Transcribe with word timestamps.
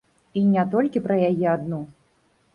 І 0.39 0.41
не 0.53 0.63
толькі 0.71 1.03
пра 1.09 1.19
яе 1.29 1.47
адну. 1.53 1.81